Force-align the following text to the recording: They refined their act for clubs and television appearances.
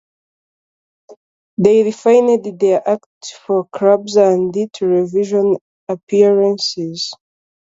They 1.59 1.83
refined 1.83 2.59
their 2.59 2.89
act 2.89 3.33
for 3.45 3.67
clubs 3.71 4.15
and 4.15 4.51
television 4.73 5.57
appearances. 5.87 7.11